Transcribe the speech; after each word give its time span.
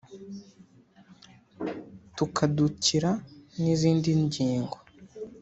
tukadukira 2.15 3.11
n’izindi 3.59 4.09
ngingo 4.23 4.77